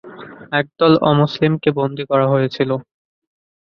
একদল 0.51 0.93
অমুসলিম 1.09 1.53
কে 1.63 1.69
বন্দী 1.77 2.03
করা 2.11 2.25
হয়েছিল। 2.33 2.69